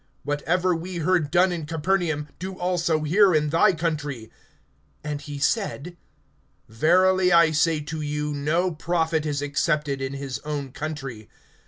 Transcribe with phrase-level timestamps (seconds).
[0.23, 4.31] Whatever we heard done in Capernaum, do also here in thy country.
[5.05, 5.95] (24)And he said:
[6.67, 11.29] Verily I say to you, no prophet is accepted in his own country.